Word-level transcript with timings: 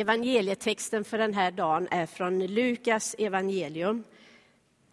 Evangelietexten 0.00 1.04
för 1.04 1.18
den 1.18 1.34
här 1.34 1.50
dagen 1.50 1.88
är 1.90 2.06
från 2.06 2.46
Lukas 2.46 3.14
evangelium, 3.18 4.04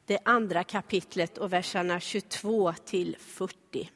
det 0.05 0.19
andra 0.25 0.63
kapitlet 0.63 1.37
och 1.37 1.53
verserna 1.53 1.99
22 1.99 2.73
till 2.85 3.15
40. 3.19 3.89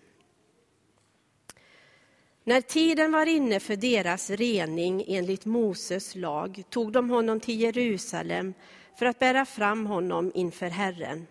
När 2.43 2.61
tiden 2.61 3.11
var 3.11 3.25
inne 3.25 3.59
för 3.59 3.75
deras 3.75 4.29
rening 4.29 5.05
enligt 5.07 5.45
Moses 5.45 6.15
lag 6.15 6.63
tog 6.69 6.91
de 6.91 7.09
honom 7.09 7.39
till 7.39 7.61
Jerusalem 7.61 8.53
för 8.99 9.05
att 9.05 9.19
bära 9.19 9.45
fram 9.45 9.85
honom 9.85 10.31
inför 10.35 10.69
Herren. 10.69 11.27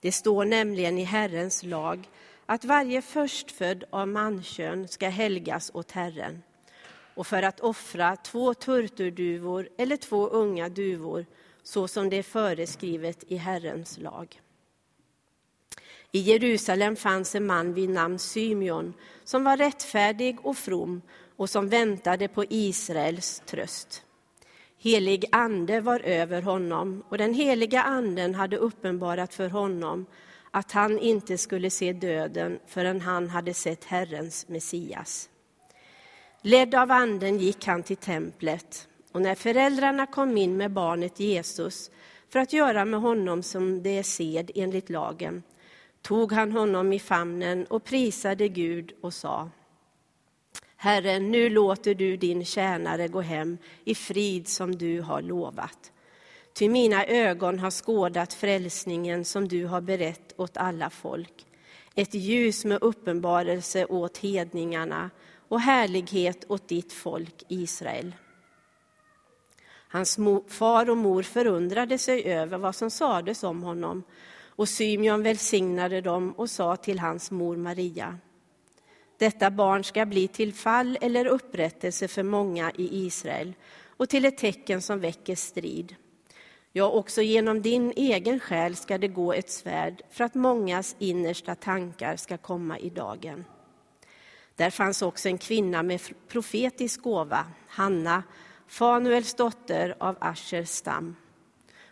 Det 0.00 0.12
står 0.12 0.44
nämligen 0.44 0.98
i 0.98 1.04
Herrens 1.04 1.62
lag 1.62 2.08
att 2.46 2.64
varje 2.64 3.02
förstfödd 3.02 3.84
av 3.90 4.08
mankön 4.08 4.88
ska 4.88 5.08
helgas 5.08 5.70
åt 5.74 5.90
Herren 5.90 6.42
och 7.20 7.26
för 7.26 7.42
att 7.42 7.60
offra 7.60 8.16
två 8.16 8.54
turturduvor 8.54 9.68
eller 9.76 9.96
två 9.96 10.28
unga 10.28 10.68
duvor 10.68 11.26
så 11.62 11.88
som 11.88 12.10
det 12.10 12.16
är 12.16 12.22
föreskrivet 12.22 13.24
i 13.28 13.36
Herrens 13.36 13.98
lag. 13.98 14.40
I 16.12 16.18
Jerusalem 16.18 16.96
fanns 16.96 17.34
en 17.34 17.46
man 17.46 17.74
vid 17.74 17.90
namn 17.90 18.18
Symeon 18.18 18.94
som 19.24 19.44
var 19.44 19.56
rättfärdig 19.56 20.38
och 20.42 20.56
from 20.56 21.02
och 21.36 21.50
som 21.50 21.68
väntade 21.68 22.28
på 22.28 22.44
Israels 22.48 23.42
tröst. 23.46 24.02
Helig 24.78 25.24
ande 25.32 25.80
var 25.80 26.00
över 26.00 26.42
honom 26.42 27.02
och 27.08 27.18
den 27.18 27.34
heliga 27.34 27.82
anden 27.82 28.34
hade 28.34 28.56
uppenbarat 28.56 29.34
för 29.34 29.48
honom 29.48 30.06
att 30.50 30.72
han 30.72 30.98
inte 30.98 31.38
skulle 31.38 31.70
se 31.70 31.92
döden 31.92 32.58
förrän 32.66 33.00
han 33.00 33.28
hade 33.28 33.54
sett 33.54 33.84
Herrens 33.84 34.48
Messias. 34.48 35.30
Ledd 36.42 36.74
av 36.74 36.90
anden 36.90 37.38
gick 37.38 37.66
han 37.66 37.82
till 37.82 37.96
templet 37.96 38.88
och 39.12 39.22
när 39.22 39.34
föräldrarna 39.34 40.06
kom 40.06 40.36
in 40.36 40.56
med 40.56 40.70
barnet 40.70 41.20
Jesus 41.20 41.90
för 42.28 42.38
att 42.38 42.52
göra 42.52 42.84
med 42.84 43.00
honom 43.00 43.42
som 43.42 43.82
det 43.82 43.98
är 43.98 44.02
sed 44.02 44.50
enligt 44.54 44.90
lagen 44.90 45.42
tog 46.02 46.32
han 46.32 46.52
honom 46.52 46.92
i 46.92 46.98
famnen 46.98 47.66
och 47.66 47.84
prisade 47.84 48.48
Gud 48.48 48.92
och 49.00 49.14
sa 49.14 49.50
Herre, 50.76 51.18
nu 51.18 51.50
låter 51.50 51.94
du 51.94 52.16
din 52.16 52.44
tjänare 52.44 53.08
gå 53.08 53.20
hem 53.20 53.58
i 53.84 53.94
frid 53.94 54.48
som 54.48 54.76
du 54.76 55.00
har 55.00 55.22
lovat. 55.22 55.92
Ty 56.52 56.68
mina 56.68 57.06
ögon 57.06 57.58
har 57.58 57.70
skådat 57.70 58.34
frälsningen 58.34 59.24
som 59.24 59.48
du 59.48 59.66
har 59.66 59.80
berett 59.80 60.34
åt 60.36 60.56
alla 60.56 60.90
folk. 60.90 61.46
Ett 61.94 62.14
ljus 62.14 62.64
med 62.64 62.78
uppenbarelse 62.82 63.84
åt 63.84 64.18
hedningarna 64.18 65.10
och 65.50 65.60
härlighet 65.60 66.44
åt 66.48 66.68
ditt 66.68 66.92
folk 66.92 67.42
Israel. 67.48 68.14
Hans 69.88 70.18
far 70.48 70.90
och 70.90 70.96
mor 70.96 71.22
förundrade 71.22 71.98
sig 71.98 72.24
över 72.24 72.58
vad 72.58 72.74
som 72.74 72.90
sades 72.90 73.42
om 73.42 73.62
honom 73.62 74.02
och 74.44 74.68
Symeon 74.68 75.22
välsignade 75.22 76.00
dem 76.00 76.32
och 76.32 76.50
sa 76.50 76.76
till 76.76 76.98
hans 76.98 77.30
mor 77.30 77.56
Maria 77.56 78.18
detta 79.20 79.50
barn 79.50 79.84
ska 79.84 80.06
bli 80.06 80.28
till 80.28 80.54
fall 80.54 80.98
eller 81.00 81.26
upprättelse 81.26 82.08
för 82.08 82.22
många 82.22 82.70
i 82.70 83.06
Israel 83.06 83.54
och 83.86 84.08
till 84.08 84.24
ett 84.24 84.38
tecken 84.38 84.82
som 84.82 85.00
väcker 85.00 85.34
strid. 85.34 85.96
Ja, 86.72 86.90
också 86.90 87.22
genom 87.22 87.62
din 87.62 87.92
egen 87.96 88.40
själ 88.40 88.76
ska 88.76 88.98
det 88.98 89.08
gå 89.08 89.32
ett 89.32 89.50
svärd 89.50 90.02
för 90.10 90.24
att 90.24 90.34
mångas 90.34 90.96
innersta 90.98 91.54
tankar 91.54 92.16
ska 92.16 92.38
komma 92.38 92.78
i 92.78 92.90
dagen. 92.90 93.44
Där 94.60 94.70
fanns 94.70 95.02
också 95.02 95.28
en 95.28 95.38
kvinna 95.38 95.82
med 95.82 96.00
profetisk 96.28 97.02
gåva, 97.02 97.46
Hanna, 97.68 98.22
Fanuels 98.68 99.34
dotter 99.34 99.94
av 99.98 100.16
Aschers 100.20 100.68
stam. 100.68 101.16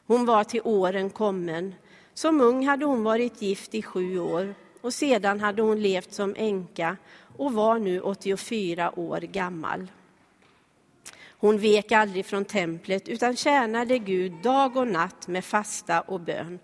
Hon 0.06 0.27
var 0.27 0.44
till 0.44 0.61
åren 0.64 1.11
kommen. 1.11 1.74
Som 2.14 2.41
ung 2.41 2.66
hade 2.66 2.84
hon 2.84 3.05
varit 3.05 3.42
gift 3.42 3.74
i 3.74 3.83
sju 3.83 4.19
år 4.19 4.55
och 4.80 4.94
sedan 4.94 5.40
hade 5.40 5.62
hon 5.62 5.83
levt 5.83 6.12
som 6.12 6.34
änka 6.39 6.96
och 7.36 7.52
var 7.52 7.78
nu 7.78 8.01
84 8.01 8.98
år 8.98 9.20
gammal. 9.20 9.90
Hon 11.39 11.58
vek 11.58 11.92
aldrig 11.92 12.27
från 12.27 12.45
templet 12.45 13.08
utan 13.08 13.36
tjänade 13.36 13.98
Gud 13.98 14.33
dag 14.42 14.77
och 14.77 14.89
natt 14.89 15.28
med 15.28 15.45
fasta 15.45 16.01
och 16.01 16.20
bön. 16.20 16.58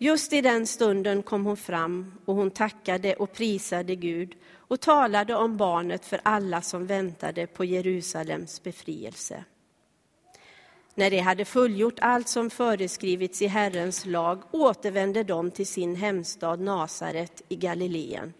Just 0.00 0.32
i 0.32 0.40
den 0.40 0.66
stunden 0.66 1.22
kom 1.22 1.46
hon 1.46 1.56
fram 1.56 2.12
och 2.24 2.34
hon 2.34 2.50
tackade 2.50 3.14
och 3.14 3.32
prisade 3.32 3.94
Gud 3.94 4.36
och 4.54 4.80
talade 4.80 5.34
om 5.34 5.56
barnet 5.56 6.04
för 6.04 6.20
alla 6.22 6.62
som 6.62 6.86
väntade 6.86 7.46
på 7.46 7.64
Jerusalems 7.64 8.62
befrielse. 8.62 9.44
När 10.94 11.10
de 11.10 11.18
hade 11.18 11.44
fullgjort 11.44 11.98
allt 12.00 12.28
som 12.28 12.50
föreskrivits 12.50 13.42
i 13.42 13.46
Herrens 13.46 14.06
lag 14.06 14.42
återvände 14.50 15.24
de 15.24 15.50
till 15.50 15.66
sin 15.66 15.96
hemstad 15.96 16.60
Nasaret 16.60 17.42
i 17.48 17.56
Galileen. 17.56 18.32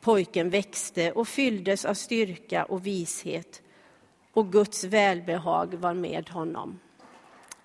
Pojken 0.00 0.50
växte 0.50 1.12
och 1.12 1.28
fylldes 1.28 1.84
av 1.84 1.94
styrka 1.94 2.64
och 2.64 2.86
vishet 2.86 3.62
och 4.32 4.52
Guds 4.52 4.84
välbehag 4.84 5.74
var 5.74 5.94
med 5.94 6.28
honom. 6.28 6.78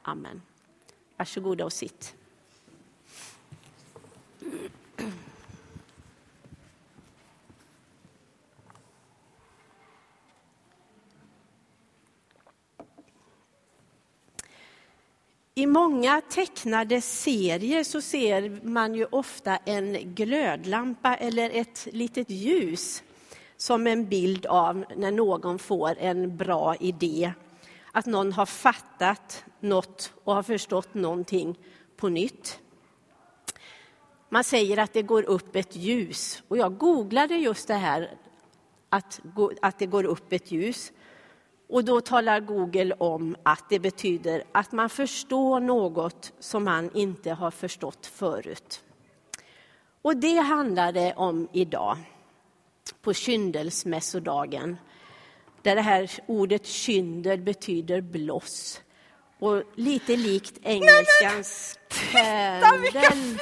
Amen. 0.02 0.42
Varsågoda 1.18 1.66
och 1.66 1.74
sitt. 1.74 2.16
I 15.56 15.66
många 15.66 16.22
tecknade 16.22 17.02
serier 17.02 17.84
så 17.84 18.02
ser 18.02 18.60
man 18.64 18.96
ju 18.96 19.06
ofta 19.06 19.58
en 19.58 20.16
glödlampa 20.16 21.16
eller 21.16 21.50
ett 21.50 21.88
litet 21.92 22.30
ljus 22.30 23.04
som 23.58 23.88
en 23.88 24.10
bild 24.10 24.46
av 24.46 24.86
när 24.96 25.12
någon 25.12 25.60
får 25.60 25.96
en 26.00 26.38
bra 26.38 26.76
idé. 26.76 27.34
Att 27.92 28.06
någon 28.06 28.32
har 28.32 28.46
fattat 28.46 29.44
något 29.60 30.14
och 30.24 30.36
har 30.36 30.44
förstått 30.44 30.94
någonting 30.94 31.56
på 31.98 32.10
nytt. 32.10 32.60
Man 34.34 34.44
säger 34.44 34.80
att 34.80 34.94
det 34.94 35.02
går 35.02 35.24
upp 35.24 35.56
ett 35.56 35.76
ljus 35.76 36.44
och 36.48 36.58
jag 36.58 36.78
googlade 36.78 37.36
just 37.36 37.68
det 37.68 37.74
här 37.74 38.18
att, 38.90 39.22
att 39.62 39.80
det 39.80 39.86
går 39.86 40.04
upp 40.04 40.34
ett 40.34 40.52
ljus. 40.52 40.92
Och 41.70 41.86
då 41.86 42.02
talar 42.02 42.40
Google 42.40 42.94
om 42.94 43.36
att 43.44 43.70
det 43.70 43.80
betyder 43.80 44.44
att 44.52 44.72
man 44.72 44.90
förstår 44.90 45.60
något 45.60 46.34
som 46.40 46.64
man 46.64 46.90
inte 46.94 47.32
har 47.32 47.52
förstått 47.52 48.06
förut. 48.06 48.84
Och 50.02 50.18
det 50.18 50.38
handlar 50.38 50.92
det 50.92 51.14
om 51.14 51.48
idag, 51.54 51.98
på 53.02 53.14
kyndelsmässodagen. 53.14 54.78
Där 55.62 55.76
det 55.76 55.82
här 55.82 56.12
ordet 56.26 56.66
kyndel 56.66 57.42
betyder 57.42 58.02
bloss. 58.02 58.82
Och 59.40 59.64
lite 59.76 60.16
likt 60.16 60.60
engelskans 60.64 61.80
Nej, 62.14 62.62
Titta 62.62 62.78
vilka 62.78 63.12
fina! 63.12 63.40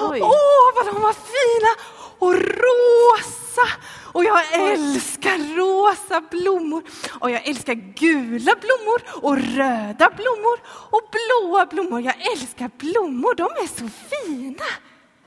Åh, 0.00 0.12
oh, 0.12 0.74
vad 0.74 0.86
de 0.86 1.02
var 1.02 1.12
fina! 1.12 1.72
Och 2.18 2.34
rosa! 2.34 3.68
Och 4.12 4.24
jag 4.24 4.70
älskar 4.72 5.56
rosa 5.56 6.20
blommor. 6.30 6.82
Och 7.20 7.30
jag 7.30 7.48
älskar 7.48 7.74
gula 7.74 8.54
blommor 8.54 9.24
och 9.24 9.36
röda 9.36 10.10
blommor 10.16 10.60
och 10.66 11.02
blåa 11.12 11.66
blommor. 11.66 12.00
Jag 12.00 12.32
älskar 12.32 12.70
blommor, 12.78 13.34
de 13.34 13.42
är 13.42 13.66
så 13.66 13.88
fina. 13.88 14.64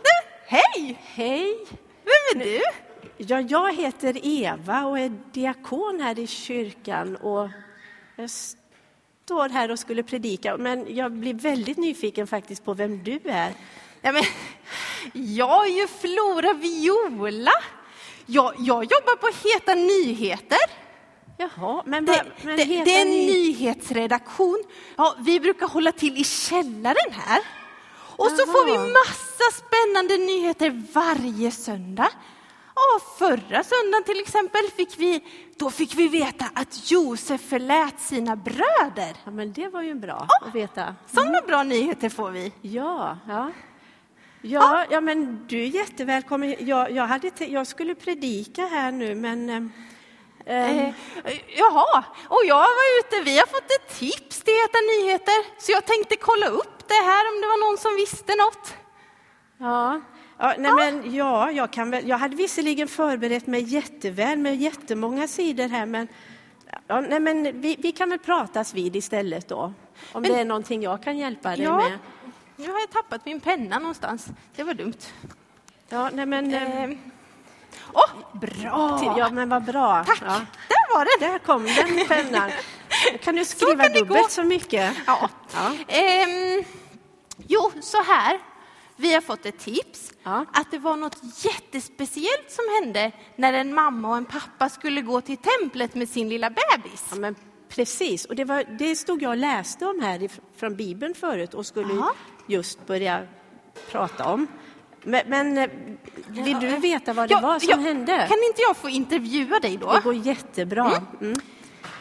Du, 0.03 0.29
hej! 0.47 0.99
Hej! 1.03 1.65
Vem 2.03 2.41
är 2.41 2.45
du? 2.45 2.61
Ja, 3.17 3.41
jag 3.41 3.75
heter 3.75 4.19
Eva 4.23 4.85
och 4.85 4.99
är 4.99 5.11
diakon 5.33 5.99
här 6.01 6.19
i 6.19 6.27
kyrkan. 6.27 7.15
Och 7.15 7.49
jag 8.15 8.29
står 8.29 9.49
här 9.49 9.71
och 9.71 9.79
skulle 9.79 10.03
predika, 10.03 10.57
men 10.57 10.95
jag 10.95 11.11
blir 11.11 11.33
väldigt 11.33 11.77
nyfiken 11.77 12.27
faktiskt 12.27 12.65
på 12.65 12.73
vem 12.73 13.03
du 13.03 13.19
är. 13.25 13.53
Ja, 14.01 14.11
men, 14.11 14.23
jag 15.13 15.65
är 15.65 15.71
ju 15.71 15.87
Flora 15.87 16.53
Viola. 16.53 17.51
Jag, 18.25 18.53
jag 18.57 18.83
jobbar 18.83 19.15
på 19.15 19.27
Heta 19.47 19.75
nyheter. 19.75 20.59
Jaha, 21.37 21.83
men, 21.85 22.05
det, 22.05 22.25
men 22.43 22.57
det, 22.57 22.65
det 22.65 22.95
är 22.95 23.01
en 23.01 23.07
ni... 23.07 23.25
nyhetsredaktion. 23.25 24.63
Ja, 24.95 25.15
vi 25.19 25.39
brukar 25.39 25.67
hålla 25.67 25.91
till 25.91 26.17
i 26.17 26.23
källaren 26.23 27.11
här. 27.11 27.41
Och 28.19 28.27
Aha. 28.27 28.37
så 28.37 28.45
får 28.45 28.65
vi 28.65 28.91
massa 28.91 29.65
spännande 29.65 30.17
nyheter 30.17 30.83
varje 30.93 31.51
söndag. 31.51 32.09
Ja, 32.75 32.99
förra 33.17 33.63
söndagen 33.63 34.03
till 34.05 34.19
exempel 34.19 34.61
fick 34.75 34.99
vi, 34.99 35.23
då 35.57 35.69
fick 35.69 35.95
vi 35.95 36.07
veta 36.07 36.45
att 36.53 36.91
Josef 36.91 37.41
förlät 37.41 37.99
sina 37.99 38.35
bröder. 38.35 39.15
Ja, 39.25 39.31
men 39.31 39.53
det 39.53 39.67
var 39.67 39.81
ju 39.81 39.95
bra 39.95 40.27
ja, 40.29 40.47
att 40.47 40.55
veta. 40.55 40.81
Mm. 40.83 40.95
Sådana 41.05 41.41
bra 41.47 41.63
nyheter 41.63 42.09
får 42.09 42.31
vi. 42.31 42.53
Ja, 42.61 43.17
ja. 43.27 43.51
Ja, 44.41 44.85
ja, 44.89 45.01
men 45.01 45.45
du 45.47 45.61
är 45.61 45.65
jättevälkommen. 45.67 46.55
Jag, 46.59 46.91
jag, 46.91 47.07
hade 47.07 47.31
jag 47.45 47.67
skulle 47.67 47.95
predika 47.95 48.61
här 48.65 48.91
nu, 48.91 49.15
men 49.15 49.71
Eh, 50.45 50.89
jaha, 51.57 52.03
och 52.27 52.41
jag 52.45 52.55
var 52.59 52.99
ute, 52.99 53.21
vi 53.29 53.37
har 53.37 53.45
fått 53.45 53.71
ett 53.71 53.99
tips 53.99 54.41
till 54.43 54.53
Heta 54.53 54.77
nyheter, 54.99 55.61
så 55.61 55.71
jag 55.71 55.85
tänkte 55.85 56.15
kolla 56.15 56.47
upp 56.47 56.87
det 56.87 56.93
här 56.93 57.27
om 57.35 57.41
det 57.41 57.47
var 57.47 57.69
någon 57.69 57.77
som 57.77 57.95
visste 57.95 58.35
något. 58.35 58.73
Ja, 59.57 60.01
ja, 60.37 60.53
nej 60.57 60.71
men, 60.71 61.15
ja 61.15 61.51
jag, 61.51 61.71
kan 61.73 61.91
väl, 61.91 62.07
jag 62.07 62.17
hade 62.17 62.35
visserligen 62.35 62.87
förberett 62.87 63.47
mig 63.47 63.61
jätteväl 63.63 64.37
med 64.37 64.55
jättemånga 64.55 65.27
sidor 65.27 65.67
här, 65.67 65.85
men, 65.85 66.07
ja, 66.87 67.01
nej 67.01 67.19
men 67.19 67.61
vi, 67.61 67.75
vi 67.79 67.91
kan 67.91 68.09
väl 68.09 68.19
pratas 68.19 68.73
vid 68.73 68.95
istället 68.95 69.47
då, 69.47 69.57
om 70.11 70.21
Men- 70.21 70.23
det 70.23 70.39
är 70.39 70.45
någonting 70.45 70.83
jag 70.83 71.03
kan 71.03 71.17
hjälpa 71.17 71.49
dig 71.49 71.61
Ja. 71.63 71.77
med. 71.77 71.99
Nu 72.59 72.71
har 72.71 72.79
jag 72.79 72.89
tappat 72.91 73.25
min 73.25 73.39
penna 73.39 73.79
någonstans, 73.79 74.27
det 74.55 74.63
var 74.63 74.73
dumt. 74.73 74.93
Ja, 75.89 76.09
nej 76.13 76.25
men, 76.25 76.53
eh, 76.53 76.83
Eh, 76.83 76.89
Åh, 77.93 78.09
bra! 78.41 79.15
ja, 79.17 79.29
men 79.29 79.49
vad 79.49 79.63
bra. 79.63 80.03
Tack, 80.03 80.21
Ja, 80.21 80.41
där 80.67 80.93
var 80.95 81.19
den! 81.19 81.29
där 81.31 81.39
kom 81.39 81.63
den 81.65 82.07
pennan. 82.07 82.51
Kan 83.23 83.35
du 83.35 83.45
skriva 83.45 83.83
kan 83.83 83.93
det 83.93 83.99
dubbelt 83.99 84.23
gå. 84.23 84.29
så 84.29 84.43
mycket? 84.43 84.95
Ja. 85.07 85.29
Ja. 85.53 85.71
Ehm, 85.87 86.63
jo, 87.47 87.71
så 87.81 88.03
här. 88.03 88.39
Vi 88.95 89.13
har 89.13 89.21
fått 89.21 89.45
ett 89.45 89.59
tips 89.59 90.11
Ja. 90.23 90.45
att 90.53 90.71
det 90.71 90.77
var 90.79 90.95
något 90.95 91.17
jättespeciellt 91.45 92.51
som 92.51 92.65
hände 92.81 93.11
när 93.35 93.53
en 93.53 93.73
mamma 93.73 94.09
och 94.09 94.17
en 94.17 94.25
pappa 94.25 94.69
skulle 94.69 95.01
gå 95.01 95.21
till 95.21 95.37
templet 95.37 95.95
med 95.95 96.09
sin 96.09 96.29
lilla 96.29 96.49
bebis. 96.49 97.05
Ja, 97.09 97.15
men 97.15 97.35
precis, 97.69 98.25
och 98.25 98.35
det, 98.35 98.43
var, 98.45 98.63
det 98.79 98.95
stod 98.95 99.21
jag 99.21 99.29
och 99.29 99.37
läste 99.37 99.85
om 99.85 99.99
här 100.01 100.29
från 100.57 100.75
Bibeln 100.75 101.13
förut 101.13 101.53
och 101.53 101.65
skulle 101.65 101.93
Jaha. 101.93 102.09
just 102.47 102.85
börja 102.87 103.21
prata 103.91 104.33
om. 104.33 104.47
Men, 105.03 105.21
men 105.27 105.57
eh, 105.57 105.69
vill 106.27 106.59
du 106.59 106.67
veta 106.77 107.13
vad 107.13 107.29
det 107.29 107.33
Ja, 107.33 107.41
var 107.41 107.59
som 107.59 107.69
ja, 107.69 107.77
hände? 107.77 108.11
Kan 108.29 108.37
inte 108.47 108.61
jag 108.61 108.77
få 108.77 108.89
intervjua 108.89 109.59
dig 109.59 109.77
då? 109.77 109.91
Det 109.93 110.01
går 110.03 110.13
jättebra. 110.13 110.91
Mm. 111.21 111.39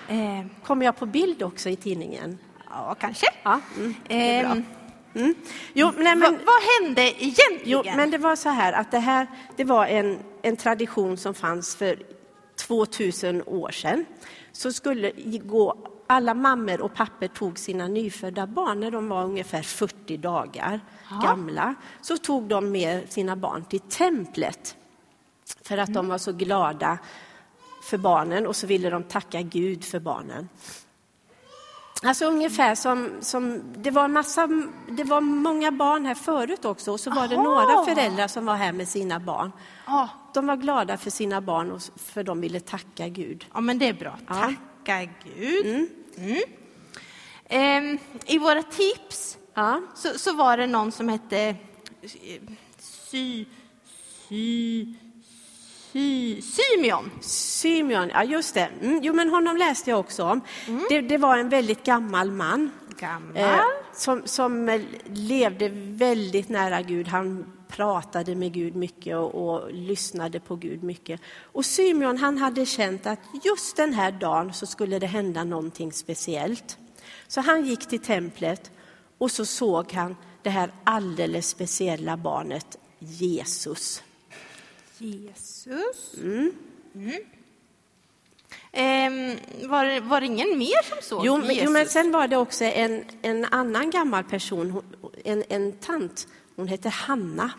Ehm, 0.09 0.51
Kommer 0.65 0.87
jag 0.87 0.97
på 0.97 1.07
bild 1.07 1.43
också 1.43 1.69
i 1.69 1.77
tidningen? 1.77 2.39
ja, 2.71 2.97
kanske. 3.01 3.27
Ja, 3.43 3.61
mm. 3.77 3.95
Ehm, 4.09 4.65
Mm. 5.15 5.35
Jo, 5.73 5.93
nej, 5.97 6.17
men, 6.17 6.39
vad 6.47 6.85
hände 6.87 7.03
egentligen? 7.03 7.61
jo, 7.65 7.83
men 7.97 8.11
det 8.11 8.19
var 8.19 8.37
så 8.37 8.49
här 8.49 8.73
att 8.73 8.91
det 8.91 8.99
här 8.99 9.27
det 9.57 9.65
var 9.65 9.87
en, 9.87 10.19
en 10.43 10.57
tradition 10.57 11.17
som 11.17 11.35
fanns 11.35 11.77
för 11.77 11.99
2000 12.69 13.43
år 13.47 13.71
sedan. 13.71 14.05
Så 14.53 14.73
skulle 14.73 15.13
gå, 15.39 15.77
alla 16.07 16.35
mammor 16.35 16.81
och 16.81 16.95
pappor 16.95 17.27
tog 17.27 17.59
sina 17.59 17.89
nyfödda 17.89 18.47
barn 18.47 18.81
när 18.81 18.91
de 18.91 19.09
var 19.09 19.25
ungefär 19.25 19.63
40 19.63 20.17
dagar 20.17 20.81
gamla. 21.23 21.75
Så 22.01 22.17
tog 22.17 22.49
de 22.49 22.71
med 22.71 23.13
sina 23.13 23.37
barn 23.37 23.65
till 23.65 23.81
templet 23.81 24.77
för 25.63 25.79
att 25.79 25.95
de 25.95 26.09
var 26.09 26.19
så 26.19 26.33
glada 26.33 26.99
för 27.83 27.99
barnen 27.99 28.47
och 28.47 28.57
så 28.57 28.67
ville 28.67 28.91
de 28.91 29.03
tacka 29.03 29.43
Gud 29.43 29.85
för 29.85 30.01
barnen. 30.01 30.49
Alltså 32.03 32.25
ungefär 32.25 32.75
som, 32.75 33.09
som 33.21 33.63
det 33.77 33.91
var 33.91 34.09
massa, 34.09 34.49
det 34.89 35.05
var 35.05 35.21
många 35.21 35.73
barn 35.73 36.07
här 36.07 36.15
förut 36.15 36.65
också 36.65 36.93
och 36.93 37.01
så 37.01 37.11
var 37.11 37.29
det 37.29 37.35
Aha. 37.35 37.45
några 37.45 37.85
föräldrar 37.85 38.29
som 38.29 38.47
var 38.47 38.55
här 38.55 38.73
med 38.73 38.89
sina 38.89 39.21
barn. 39.21 39.53
Ja, 39.87 40.09
De 40.35 40.47
var 40.47 40.57
glada 40.57 40.99
för 40.99 41.11
sina 41.11 41.41
barn 41.41 41.71
och 41.73 41.83
för 41.97 42.23
de 42.23 42.41
ville 42.41 42.61
tacka 42.61 43.09
Gud. 43.09 43.47
ja, 43.55 43.61
men 43.61 43.79
det 43.79 43.89
är 43.89 43.93
bra. 43.93 44.19
Ja. 44.29 44.35
Tacka 44.35 45.09
Gud. 45.25 45.89
Mm. 46.17 46.43
Ehm, 47.49 47.99
I 48.27 48.39
våra 48.39 48.63
tips 48.63 49.39
Ja, 49.55 49.81
så, 49.95 50.19
så 50.19 50.33
var 50.35 50.57
det 50.57 50.67
någon 50.67 50.93
som 50.93 51.09
hette 51.09 51.39
eh, 51.39 51.57
Sy... 52.79 53.45
Sy... 54.29 54.95
Sy... 55.99 56.43
Symeon. 56.43 57.11
Symeon, 57.21 58.09
ja 58.09 58.25
just 58.25 58.55
det. 58.55 58.69
Mm, 58.83 59.01
jo 59.03 59.13
men 59.13 59.29
honom 59.29 59.57
läste 59.57 59.91
jag 59.91 60.01
också 60.01 60.25
om. 60.25 60.41
Det, 60.89 61.01
det 61.01 61.19
var 61.19 61.39
en 61.39 61.49
väldigt 61.49 61.85
gammal 61.85 62.31
man. 62.31 62.71
Gammal. 62.99 63.37
Eh, 63.37 63.61
som, 63.95 64.23
som 64.25 64.69
eh, 64.69 64.81
levde 65.07 65.69
väldigt 65.73 66.49
nära 66.49 66.83
Gud. 66.83 67.09
Han 67.09 67.53
pratade 67.69 68.35
med 68.35 68.53
Gud 68.53 68.77
mycket 68.77 69.17
och, 69.17 69.35
och 69.35 69.73
lyssnade 69.73 70.41
på 70.41 70.57
Gud 70.57 70.83
mycket. 70.83 71.21
Och 71.43 71.65
Symeon 71.65 72.19
han 72.19 72.39
hade 72.39 72.67
känt 72.67 73.07
att 73.07 73.21
just 73.45 73.77
den 73.77 73.95
här 73.95 74.13
dagen 74.13 74.53
så 74.53 74.67
skulle 74.67 74.99
det 74.99 75.07
hända 75.07 75.45
någonting 75.45 75.93
speciellt. 75.93 76.79
Så 77.29 77.41
han 77.41 77.67
gick 77.67 77.89
till 77.89 78.01
templet 78.01 78.71
och 79.19 79.31
så 79.31 79.45
såg 79.45 79.93
han 79.93 80.17
det 80.43 80.51
här 80.51 80.73
alldeles 80.85 81.49
speciella 81.49 82.17
barnet 82.17 82.79
Jesus. 82.99 84.03
Jesus. 84.99 86.15
Mm. 86.23 86.53
Ehm, 88.73 89.37
var, 89.69 90.01
var 90.01 90.21
det 90.21 90.27
ingen 90.27 90.59
mer 90.59 90.83
som 90.83 90.97
såg 91.03 91.27
Jo, 91.27 91.37
men, 91.37 91.49
Jesus? 91.49 91.65
jo, 91.65 91.71
men 91.71 91.87
sen 91.89 92.13
var 92.13 92.29
det 92.29 92.37
också 92.37 92.65
en, 92.65 93.05
en 93.23 93.45
annan 93.45 93.91
gammal 93.91 94.25
person, 94.25 94.83
en, 95.25 95.45
en 95.49 95.73
tant. 95.73 96.29
Hon 96.57 96.69
hette 96.69 96.89
Hanna. 96.89 97.51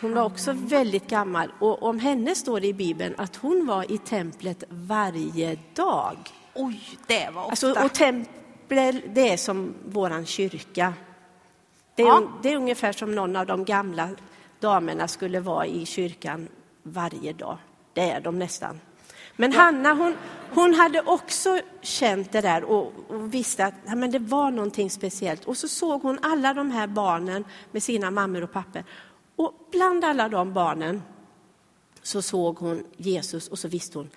Hon 0.00 0.14
var 0.14 0.22
också 0.24 0.52
väldigt 0.52 1.06
gammal 1.06 1.52
och 1.58 1.82
om 1.82 1.98
henne 1.98 2.34
står 2.34 2.60
det 2.60 2.66
i 2.66 2.72
Bibeln 2.74 3.14
att 3.18 3.36
hon 3.36 3.66
var 3.66 3.92
i 3.92 3.98
templet 3.98 4.64
varje 4.68 5.58
dag. 5.74 6.16
Oj, 6.54 6.80
det 7.06 7.30
var 7.34 7.42
ofta. 7.42 7.50
Alltså, 7.50 7.84
och 7.84 7.94
templet, 7.94 9.14
det 9.14 9.28
är 9.32 9.36
som 9.36 9.74
våran 9.88 10.26
kyrka. 10.26 10.94
Det 11.94 12.02
är, 12.02 12.06
Ja. 12.06 12.22
det 12.42 12.52
är 12.52 12.56
ungefär 12.56 12.92
som 12.92 13.14
någon 13.14 13.36
av 13.36 13.46
de 13.46 13.64
gamla 13.64 14.08
damerna 14.62 15.08
skulle 15.08 15.40
vara 15.40 15.66
i 15.66 15.86
kyrkan 15.86 16.48
varje 16.82 17.32
dag. 17.32 17.58
Det 17.92 18.10
är 18.10 18.20
de 18.20 18.38
nästan. 18.38 18.80
Men 19.36 19.52
Hanna, 19.52 19.94
hon, 19.94 20.16
hon 20.54 20.74
hade 20.74 21.00
också 21.00 21.60
känt 21.80 22.32
det 22.32 22.40
där 22.40 22.64
och, 22.64 22.92
och 23.08 23.34
visste 23.34 23.64
att 23.64 23.74
ja, 23.86 23.94
men 23.94 24.10
det 24.10 24.18
var 24.18 24.50
någonting 24.50 24.90
speciellt. 24.90 25.44
Och 25.44 25.56
så 25.56 25.68
såg 25.68 26.02
hon 26.02 26.18
alla 26.22 26.54
de 26.54 26.70
här 26.70 26.86
barnen 26.86 27.44
med 27.70 27.82
sina 27.82 28.10
mammor 28.10 28.42
och 28.42 28.52
pappor. 28.52 28.84
Och 29.36 29.68
bland 29.70 30.04
alla 30.04 30.28
de 30.28 30.52
barnen 30.52 31.02
så 32.02 32.22
såg 32.22 32.58
hon 32.58 32.84
Jesus 32.96 33.48
och 33.48 33.58
så 33.58 33.68
visste 33.68 33.98
hon 33.98 34.10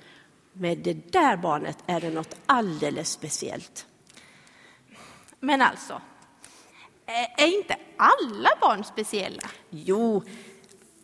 med 0.54 0.78
det 0.78 1.12
där 1.12 1.38
barnet 1.38 1.78
är 1.86 2.02
det 2.02 2.10
något 2.10 2.36
alldeles 2.46 3.12
speciellt. 3.12 3.86
Men 5.40 5.62
alltså, 5.62 6.02
är 7.38 7.58
inte 7.58 7.76
alla 7.98 8.50
barn 8.62 8.84
speciella? 8.84 9.50
Jo, 9.70 10.24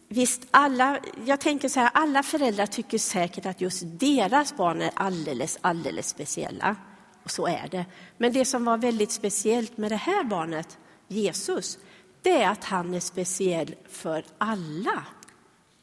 visst, 0.08 0.42
alla, 0.52 1.00
jag 1.26 1.40
tänker 1.40 1.70
så 1.70 1.80
här, 1.80 1.92
alla 1.94 2.24
föräldrar 2.24 2.66
tycker 2.66 2.98
säkert 2.98 3.46
att 3.46 3.62
just 3.62 3.84
deras 3.86 4.58
barn 4.58 4.82
är 4.82 4.92
alldeles, 4.94 5.58
alldeles 5.62 6.10
speciella. 6.10 6.76
Och 7.24 7.32
så 7.32 7.48
är 7.48 7.68
det. 7.72 7.86
Men 8.18 8.34
det 8.34 8.46
som 8.46 8.66
var 8.66 8.78
väldigt 8.78 9.12
speciellt 9.12 9.78
med 9.78 9.92
det 9.92 9.96
här 9.96 10.24
barnet, 10.24 10.78
Jesus, 11.08 11.78
det 12.22 12.42
är 12.42 12.50
att 12.50 12.64
han 12.64 12.94
är 12.94 13.00
speciell 13.00 13.76
för 13.90 14.24
alla. 14.38 15.04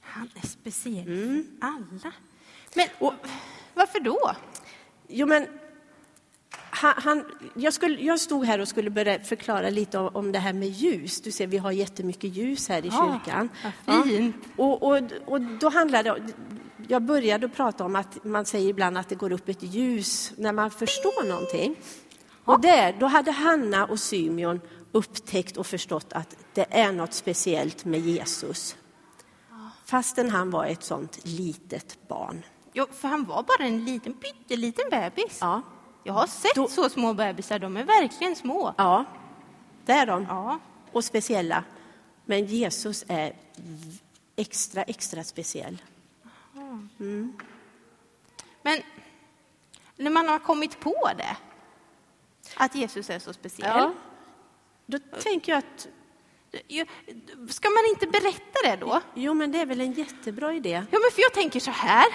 Han 0.01 0.31
är 0.43 0.47
speciell 0.47 1.07
Mm. 1.09 1.47
för 1.61 1.67
alla. 1.67 2.15
Men 2.75 2.89
och, 2.99 3.15
varför 3.75 4.01
då? 4.01 4.33
Jo, 5.09 5.27
men 5.27 5.47
han, 6.79 6.95
han, 6.97 7.25
jag, 7.55 7.73
skulle, 7.73 8.01
jag 8.01 8.21
stod 8.21 8.45
här 8.45 8.59
och 8.61 8.69
skulle 8.69 8.91
börja 8.91 9.21
förklara 9.21 9.71
lite 9.71 9.99
om, 9.99 10.17
om 10.17 10.33
det 10.33 10.39
här 10.39 10.53
med 10.53 10.69
ljus. 10.69 11.21
Du 11.21 11.31
ser, 11.31 11.47
vi 11.47 11.59
har 11.59 11.73
jättemycket 11.73 12.37
ljus 12.37 12.69
här 12.69 12.87
i 12.87 12.89
Ja, 12.89 13.21
kyrkan. 13.25 13.49
fint. 14.05 14.37
Och, 14.57 14.83
och, 14.83 15.01
och 15.27 15.41
då 15.41 15.69
handlade 15.69 16.23
jag 16.89 17.03
började 17.03 17.47
att 17.47 17.55
prata 17.55 17.85
om 17.85 17.97
att 17.97 18.25
man 18.25 18.45
säger 18.45 18.69
ibland 18.69 18.99
att 18.99 19.09
det 19.09 19.15
går 19.15 19.33
upp 19.33 19.49
ett 19.49 19.63
ljus 19.63 20.33
när 20.37 20.53
man 20.53 20.71
förstår 20.71 21.29
någonting. 21.29 21.77
Och 22.45 22.61
där, 22.61 22.97
då 23.01 23.07
hade 23.07 23.31
Hanna 23.31 23.87
och 23.87 24.01
Symeon 24.01 24.61
upptäckt 24.93 25.57
och 25.57 25.67
förstått 25.67 26.13
att 26.13 26.37
det 26.55 26.67
är 26.71 26.93
något 26.93 27.15
speciellt 27.15 27.85
med 27.85 28.01
Jesus. 28.01 28.77
Fastän 29.85 30.31
han 30.31 30.51
var 30.51 30.67
ett 30.67 30.83
sånt 30.85 31.19
litet 31.23 31.99
barn. 32.09 32.43
Jo, 32.73 32.87
för 32.93 33.09
han 33.09 33.25
var 33.25 33.43
bara 33.43 33.67
en 33.69 33.85
liten, 33.85 34.13
pytteliten 34.13 34.85
bebis. 34.91 35.39
Ja, 35.41 35.63
Jag 36.09 36.15
har 36.15 36.27
sett 36.27 36.55
Då- 36.55 36.69
så 36.69 36.89
små 36.91 37.15
bebisar, 37.15 37.59
de 37.59 37.77
är 37.77 37.85
verkligen 37.85 38.37
små. 38.37 38.75
ja 38.79 39.05
det 39.85 39.93
är 39.93 40.07
de. 40.07 40.25
Ja. 40.29 40.59
Och 40.93 41.05
speciella. 41.05 41.65
Men 42.25 42.47
Jesus 42.47 43.05
är 43.09 43.33
extra, 44.37 44.83
extra 44.83 45.25
speciell. 45.25 45.83
Men 48.63 48.83
när 49.97 50.11
man 50.11 50.29
har 50.29 50.39
kommit 50.39 50.81
på 50.81 51.11
det, 51.17 51.37
att 52.57 52.75
Jesus 52.75 53.11
är 53.11 53.19
så 53.19 53.33
speciell, 53.33 53.91
Då 54.87 54.99
tänker 54.99 55.53
jag 55.53 55.59
att 55.59 55.89
ska 57.53 57.69
man 57.71 57.85
inte 57.89 58.07
berätta 58.07 58.59
det 58.65 58.77
då? 58.77 59.01
jo, 59.15 59.35
men 59.35 59.53
det 59.53 59.59
är 59.61 59.67
väl 59.67 59.81
en 59.81 59.93
jättebra 59.93 60.55
idé. 60.55 60.71
Ja, 60.91 60.99
men 60.99 61.11
för 61.13 61.23
jag 61.23 61.35
tänker 61.35 61.61
så 61.61 61.71
här. 61.71 62.07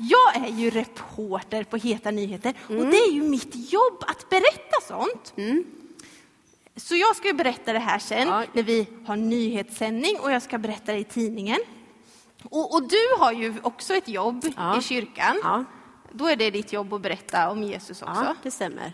Jag 0.00 0.36
är 0.48 0.52
ju 0.52 0.70
reporter 0.70 1.64
på 1.64 1.76
Heta 1.76 2.10
nyheter 2.10 2.54
och 2.68 2.74
det 2.86 2.96
är 2.96 3.12
ju 3.12 3.22
mitt 3.22 3.72
jobb 3.72 4.04
att 4.08 4.28
berätta 4.30 4.80
sånt. 4.88 5.34
Så 6.76 6.96
jag 6.96 7.16
ska 7.16 7.26
ju 7.28 7.34
berätta 7.34 7.72
det 7.72 7.78
här 7.78 7.98
sen 7.98 8.28
Ja. 8.28 8.44
när 8.52 8.62
vi 8.62 8.86
har 9.06 9.16
nyhetssändning 9.16 10.16
och 10.20 10.32
jag 10.32 10.42
ska 10.42 10.58
berätta 10.58 10.92
det 10.92 10.98
i 10.98 11.04
tidningen. 11.04 11.58
Och, 12.42 12.74
och 12.74 12.82
du 12.88 12.96
har 13.18 13.32
ju 13.32 13.54
också 13.62 13.94
ett 13.94 14.08
jobb 14.08 14.44
Ja. 14.56 14.78
i 14.78 14.82
kyrkan. 14.82 15.40
Ja. 15.42 15.64
då 16.12 16.26
är 16.28 16.36
det 16.36 16.50
ditt 16.50 16.72
jobb 16.72 16.94
att 16.94 17.00
berätta 17.00 17.50
om 17.50 17.62
Jesus 17.62 18.02
också. 18.02 18.14
Ja, 18.24 18.34
det 18.42 18.50
stämmer. 18.50 18.92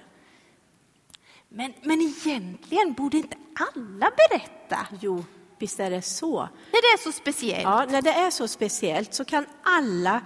Men, 1.49 1.75
men 1.83 2.01
egentligen 2.03 2.93
borde 2.93 3.17
inte 3.17 3.37
alla 3.77 4.11
berätta 4.29 4.87
Jo, 5.01 5.25
visst 5.59 5.81
är 5.81 5.91
det 5.91 6.03
så. 6.03 6.41
när 6.73 6.83
det 6.83 7.01
är 7.01 7.03
så 7.05 7.13
speciellt. 7.13 7.63
Ja, 7.65 7.85
när 7.91 8.03
det 8.03 8.13
är 8.13 8.31
så 8.31 8.49
speciellt 8.49 9.15
så 9.15 9.25
kan 9.25 9.47
alla, 9.63 10.21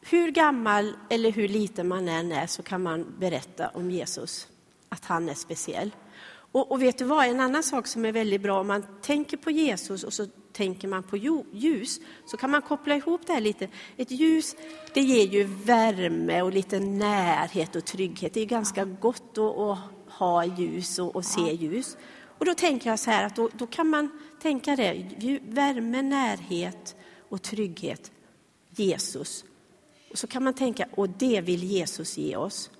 hur 0.00 0.30
gammal 0.30 0.96
eller 1.10 1.32
hur 1.32 1.48
liten 1.48 1.88
man 1.88 2.08
än 2.08 2.32
är, 2.32 2.46
så 2.46 2.62
kan 2.62 2.82
man 2.82 3.14
berätta 3.18 3.68
om 3.68 3.90
Jesus, 3.90 4.48
att 4.88 5.04
han 5.04 5.28
är 5.28 5.34
speciell. 5.34 5.90
Och, 6.52 6.72
och 6.72 6.82
vet 6.82 6.98
du 6.98 7.04
vad, 7.04 7.26
en 7.26 7.40
annan 7.40 7.62
sak 7.62 7.86
som 7.86 8.04
är 8.04 8.12
väldigt 8.12 8.40
bra, 8.40 8.60
om 8.60 8.66
man 8.66 8.84
tänker 9.02 9.36
på 9.36 9.50
Jesus 9.50 10.04
och 10.04 10.12
så 10.12 10.26
tänker 10.52 10.88
man 10.88 11.02
på 11.02 11.16
ljus, 11.52 12.00
så 12.26 12.36
kan 12.36 12.50
man 12.50 12.62
koppla 12.62 12.96
ihop 12.96 13.20
det 13.26 13.32
här 13.32 13.40
lite. 13.40 13.68
Ett 13.96 14.10
ljus, 14.10 14.56
det 14.94 15.00
ger 15.00 15.26
ju 15.26 15.44
värme 15.44 16.42
och 16.42 16.52
lite 16.52 16.80
närhet 16.80 17.76
och 17.76 17.84
trygghet. 17.84 18.34
Det 18.34 18.40
är 18.40 18.46
ganska 18.46 18.84
gott 18.84 19.38
att, 19.38 19.58
att 19.58 19.78
ha 20.08 20.44
ljus 20.44 20.98
och, 20.98 21.16
och 21.16 21.24
se 21.24 21.54
ljus. 21.54 21.96
Och 22.38 22.44
då 22.44 22.54
tänker 22.54 22.90
jag 22.90 22.98
så 22.98 23.10
här 23.10 23.26
att 23.26 23.36
då, 23.36 23.48
då 23.52 23.66
kan 23.66 23.88
man 23.88 24.10
tänka 24.42 24.76
det, 24.76 25.40
värme, 25.42 26.02
närhet 26.02 26.96
och 27.28 27.42
trygghet, 27.42 28.10
Jesus. 28.70 29.44
Och 30.10 30.18
så 30.18 30.26
kan 30.26 30.44
man 30.44 30.54
tänka, 30.54 30.86
och 30.94 31.08
det 31.08 31.40
vill 31.40 31.64
Jesus 31.64 32.18
ge 32.18 32.36
oss. 32.36 32.70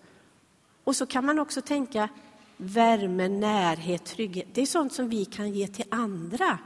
Och 0.84 0.96
så 0.96 1.06
kan 1.06 1.24
man 1.26 1.38
också 1.38 1.60
tänka 1.62 2.08
värme, 2.56 3.28
närhet, 3.28 4.04
trygghet. 4.04 4.46
Det 4.52 4.62
är 4.62 4.66
sånt 4.66 4.92
som 4.92 5.08
vi 5.08 5.24
kan 5.24 5.50
ge 5.50 5.66
till 5.66 5.84
andra. 5.90 6.58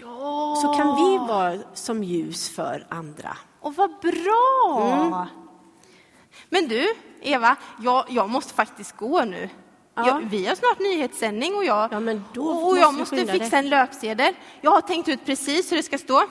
Ja, 0.00 0.58
Så 0.62 0.74
kan 0.74 0.96
vi 0.96 1.18
vara 1.18 1.58
som 1.74 2.04
ljus 2.04 2.48
för 2.48 2.86
andra. 2.88 3.36
och 3.60 3.74
vad 3.74 3.90
bra! 4.00 5.26
Men 6.48 6.68
du, 6.68 6.86
Eva, 7.20 7.56
jag, 7.82 8.04
jag 8.08 8.30
måste 8.30 8.54
faktiskt 8.54 8.96
gå 8.96 9.24
nu. 9.24 9.48
Ja. 9.94 10.06
Jag, 10.06 10.20
vi 10.30 10.46
har 10.46 10.54
snart 10.54 10.78
nyhetssändning 10.78 11.54
och 11.54 11.64
jag, 11.64 11.92
Ja, 11.92 12.42
och 12.42 12.78
jag 12.78 12.94
måste 12.94 13.16
fixa 13.16 13.32
dig. 13.38 13.50
en 13.52 13.68
löpsedel. 13.68 14.34
Jag 14.60 14.70
har 14.70 14.80
tänkt 14.80 15.08
ut 15.08 15.24
precis 15.26 15.72
hur 15.72 15.76
det 15.76 15.82
ska 15.82 15.98
stå. 15.98 16.24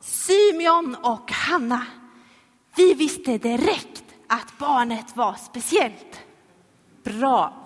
Simeon 0.00 0.94
och 1.02 1.32
Hanna, 1.32 1.86
vi 2.76 2.94
visste 2.94 3.38
direkt 3.38 4.04
att 4.28 4.58
barnet 4.58 5.16
var 5.16 5.34
speciellt. 5.34 6.20
Bra! 7.04 7.62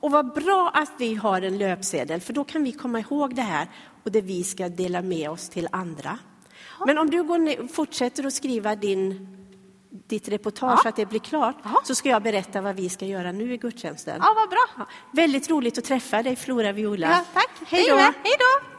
Och 0.00 0.10
vad 0.10 0.34
bra 0.34 0.70
att 0.74 0.92
vi 0.98 1.14
har 1.14 1.42
en 1.42 1.58
löpsedel, 1.58 2.20
för 2.20 2.32
då 2.32 2.44
kan 2.44 2.64
vi 2.64 2.72
komma 2.72 3.00
ihåg 3.00 3.34
det 3.34 3.42
här 3.42 3.68
och 4.04 4.12
det 4.12 4.20
vi 4.20 4.44
ska 4.44 4.68
dela 4.68 5.02
med 5.02 5.30
oss 5.30 5.48
till 5.48 5.68
andra. 5.72 6.18
Men 6.86 6.98
om 6.98 7.10
du 7.10 7.22
går 7.22 7.68
fortsätter 7.68 8.26
att 8.26 8.34
skriva 8.34 8.76
din, 8.76 9.28
ditt 10.08 10.28
reportage 10.28 10.72
Ja. 10.78 10.82
så 10.82 10.88
att 10.88 10.96
det 10.96 11.06
blir 11.06 11.20
klart, 11.20 11.56
Ja. 11.64 11.80
så 11.84 11.94
ska 11.94 12.08
jag 12.08 12.22
berätta 12.22 12.60
vad 12.60 12.76
vi 12.76 12.88
ska 12.88 13.06
göra 13.06 13.32
nu 13.32 13.52
i 13.52 13.56
gudstjänsten. 13.56 14.18
Ja, 14.22 14.32
vad 14.36 14.48
bra. 14.48 14.66
Ja, 14.76 14.86
väldigt 15.12 15.50
roligt 15.50 15.78
att 15.78 15.84
träffa 15.84 16.22
dig, 16.22 16.36
Flora 16.36 16.72
Viola. 16.72 17.06
Ja, 17.08 17.24
tack. 17.34 17.50
Hej 17.66 17.86
då! 17.88 17.96
Hej 17.96 18.12
då! 18.24 18.77